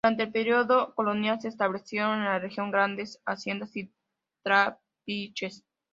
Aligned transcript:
Durante 0.03 0.23
el 0.23 0.31
período 0.31 0.95
colonial, 0.95 1.39
se 1.39 1.47
establecieron 1.47 2.17
en 2.17 2.23
la 2.25 2.39
región 2.39 2.71
grandes 2.71 3.21
haciendas 3.23 3.77
y 3.77 3.93
trapiches. 4.43 5.63